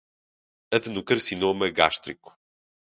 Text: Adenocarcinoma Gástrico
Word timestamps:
Adenocarcinoma 0.71 1.69
Gástrico 1.69 2.35